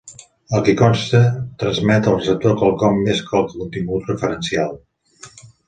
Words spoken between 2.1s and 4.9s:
al receptor quelcom més que el contingut referencial.